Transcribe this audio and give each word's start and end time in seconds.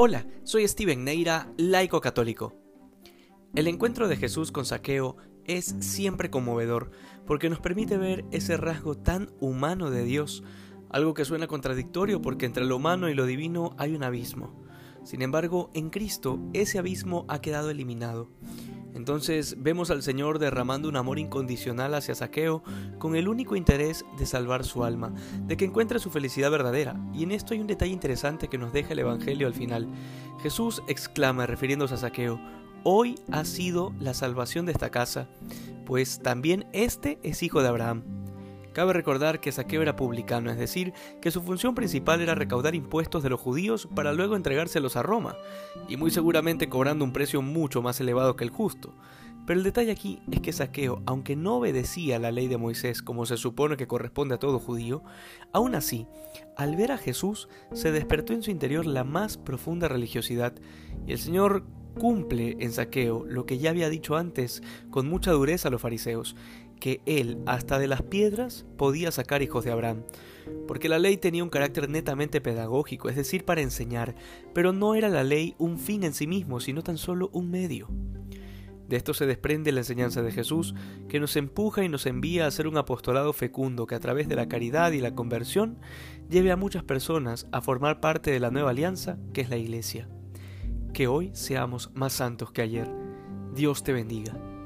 Hola, 0.00 0.24
soy 0.44 0.68
Steven 0.68 1.02
Neira, 1.02 1.52
laico 1.56 2.00
católico. 2.00 2.54
El 3.56 3.66
encuentro 3.66 4.06
de 4.06 4.16
Jesús 4.16 4.52
con 4.52 4.64
Saqueo 4.64 5.16
es 5.44 5.74
siempre 5.80 6.30
conmovedor 6.30 6.92
porque 7.26 7.50
nos 7.50 7.58
permite 7.58 7.98
ver 7.98 8.24
ese 8.30 8.56
rasgo 8.56 8.94
tan 8.94 9.32
humano 9.40 9.90
de 9.90 10.04
Dios, 10.04 10.44
algo 10.88 11.14
que 11.14 11.24
suena 11.24 11.48
contradictorio 11.48 12.22
porque 12.22 12.46
entre 12.46 12.64
lo 12.64 12.76
humano 12.76 13.08
y 13.08 13.14
lo 13.14 13.26
divino 13.26 13.74
hay 13.76 13.96
un 13.96 14.04
abismo. 14.04 14.62
Sin 15.02 15.20
embargo, 15.20 15.68
en 15.74 15.90
Cristo 15.90 16.38
ese 16.52 16.78
abismo 16.78 17.24
ha 17.26 17.40
quedado 17.40 17.68
eliminado. 17.68 18.30
Entonces 18.94 19.56
vemos 19.58 19.90
al 19.90 20.02
Señor 20.02 20.38
derramando 20.38 20.88
un 20.88 20.96
amor 20.96 21.18
incondicional 21.18 21.94
hacia 21.94 22.14
Saqueo 22.14 22.62
con 22.98 23.16
el 23.16 23.28
único 23.28 23.56
interés 23.56 24.04
de 24.18 24.26
salvar 24.26 24.64
su 24.64 24.84
alma, 24.84 25.14
de 25.42 25.56
que 25.56 25.64
encuentre 25.64 25.98
su 25.98 26.10
felicidad 26.10 26.50
verdadera. 26.50 27.00
Y 27.14 27.22
en 27.22 27.32
esto 27.32 27.54
hay 27.54 27.60
un 27.60 27.66
detalle 27.66 27.92
interesante 27.92 28.48
que 28.48 28.58
nos 28.58 28.72
deja 28.72 28.92
el 28.92 29.00
Evangelio 29.00 29.46
al 29.46 29.54
final. 29.54 29.88
Jesús 30.42 30.82
exclama 30.88 31.46
refiriéndose 31.46 31.94
a 31.94 31.98
Saqueo, 31.98 32.40
Hoy 32.84 33.16
ha 33.32 33.44
sido 33.44 33.92
la 33.98 34.14
salvación 34.14 34.64
de 34.64 34.72
esta 34.72 34.90
casa, 34.90 35.28
pues 35.84 36.20
también 36.20 36.66
este 36.72 37.18
es 37.22 37.42
hijo 37.42 37.60
de 37.60 37.68
Abraham. 37.68 38.17
Cabe 38.72 38.92
recordar 38.92 39.40
que 39.40 39.52
Saqueo 39.52 39.82
era 39.82 39.96
publicano, 39.96 40.50
es 40.50 40.58
decir, 40.58 40.92
que 41.20 41.30
su 41.30 41.42
función 41.42 41.74
principal 41.74 42.20
era 42.20 42.34
recaudar 42.34 42.74
impuestos 42.74 43.22
de 43.22 43.30
los 43.30 43.40
judíos 43.40 43.88
para 43.94 44.12
luego 44.12 44.36
entregárselos 44.36 44.96
a 44.96 45.02
Roma, 45.02 45.36
y 45.88 45.96
muy 45.96 46.10
seguramente 46.10 46.68
cobrando 46.68 47.04
un 47.04 47.12
precio 47.12 47.42
mucho 47.42 47.82
más 47.82 48.00
elevado 48.00 48.36
que 48.36 48.44
el 48.44 48.50
justo. 48.50 48.94
Pero 49.46 49.60
el 49.60 49.64
detalle 49.64 49.90
aquí 49.90 50.20
es 50.30 50.40
que 50.40 50.52
Saqueo, 50.52 51.02
aunque 51.06 51.34
no 51.34 51.56
obedecía 51.56 52.18
la 52.18 52.30
ley 52.30 52.48
de 52.48 52.58
Moisés 52.58 53.00
como 53.00 53.24
se 53.24 53.38
supone 53.38 53.78
que 53.78 53.86
corresponde 53.86 54.34
a 54.34 54.38
todo 54.38 54.58
judío, 54.58 55.02
aún 55.52 55.74
así, 55.74 56.06
al 56.54 56.76
ver 56.76 56.92
a 56.92 56.98
Jesús, 56.98 57.48
se 57.72 57.90
despertó 57.90 58.34
en 58.34 58.42
su 58.42 58.50
interior 58.50 58.84
la 58.84 59.04
más 59.04 59.38
profunda 59.38 59.88
religiosidad, 59.88 60.52
y 61.06 61.12
el 61.12 61.18
Señor 61.18 61.64
cumple 61.98 62.58
en 62.60 62.72
Saqueo 62.72 63.24
lo 63.26 63.46
que 63.46 63.58
ya 63.58 63.70
había 63.70 63.88
dicho 63.88 64.16
antes 64.16 64.62
con 64.90 65.08
mucha 65.08 65.32
dureza 65.32 65.68
a 65.68 65.70
los 65.70 65.80
fariseos, 65.80 66.36
que 66.78 67.00
él 67.06 67.38
hasta 67.46 67.78
de 67.78 67.88
las 67.88 68.02
piedras 68.02 68.66
podía 68.76 69.10
sacar 69.10 69.42
hijos 69.42 69.64
de 69.64 69.72
Abraham, 69.72 70.02
porque 70.66 70.88
la 70.88 70.98
ley 70.98 71.16
tenía 71.16 71.44
un 71.44 71.50
carácter 71.50 71.88
netamente 71.88 72.40
pedagógico, 72.40 73.08
es 73.08 73.16
decir, 73.16 73.44
para 73.44 73.60
enseñar, 73.60 74.14
pero 74.54 74.72
no 74.72 74.94
era 74.94 75.08
la 75.08 75.24
ley 75.24 75.54
un 75.58 75.78
fin 75.78 76.04
en 76.04 76.14
sí 76.14 76.26
mismo, 76.26 76.60
sino 76.60 76.82
tan 76.82 76.98
solo 76.98 77.30
un 77.32 77.50
medio. 77.50 77.88
De 78.88 78.96
esto 78.96 79.12
se 79.12 79.26
desprende 79.26 79.70
la 79.70 79.80
enseñanza 79.80 80.22
de 80.22 80.32
Jesús, 80.32 80.74
que 81.08 81.20
nos 81.20 81.36
empuja 81.36 81.84
y 81.84 81.90
nos 81.90 82.06
envía 82.06 82.46
a 82.46 82.50
ser 82.50 82.66
un 82.66 82.78
apostolado 82.78 83.34
fecundo 83.34 83.86
que 83.86 83.94
a 83.94 84.00
través 84.00 84.28
de 84.28 84.36
la 84.36 84.48
caridad 84.48 84.92
y 84.92 85.00
la 85.00 85.14
conversión 85.14 85.78
lleve 86.30 86.52
a 86.52 86.56
muchas 86.56 86.84
personas 86.84 87.46
a 87.52 87.60
formar 87.60 88.00
parte 88.00 88.30
de 88.30 88.40
la 88.40 88.50
nueva 88.50 88.70
alianza 88.70 89.18
que 89.34 89.42
es 89.42 89.50
la 89.50 89.58
Iglesia. 89.58 90.08
Que 90.94 91.06
hoy 91.06 91.30
seamos 91.34 91.90
más 91.94 92.14
santos 92.14 92.50
que 92.50 92.62
ayer. 92.62 92.90
Dios 93.54 93.82
te 93.82 93.92
bendiga. 93.92 94.57